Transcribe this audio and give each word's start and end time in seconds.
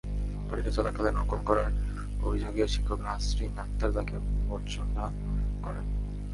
পরীক্ষা 0.49 0.71
চলাকালে 0.71 1.09
নকল 1.11 1.39
করার 1.45 1.69
অভিযোগে 2.23 2.63
শিক্ষক 2.67 2.99
নাসরিন 2.99 3.51
আক্তার 3.57 3.89
তাকে 3.91 4.15
ভর্ৎসনা 4.47 5.05
করেন। 5.63 5.85